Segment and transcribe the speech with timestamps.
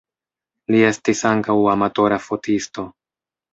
[0.75, 2.89] Li estis ankaŭ amatora fotisto.